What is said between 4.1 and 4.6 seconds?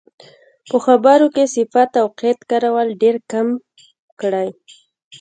کړئ.